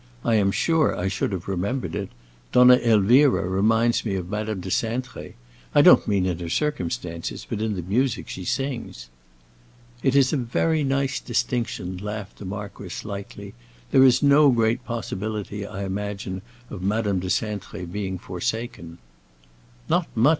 [0.25, 2.09] "I am sure I should have remembered it.
[2.51, 5.33] Donna Elvira reminds me of Madame de Cintré;
[5.75, 9.09] I don't mean in her circumstances, but in the music she sings."
[10.01, 13.53] "It is a very nice distinction," laughed the marquis lightly.
[13.91, 16.41] "There is no great possibility, I imagine,
[16.71, 18.97] of Madame de Cintré being forsaken."
[19.87, 20.29] "Not much!"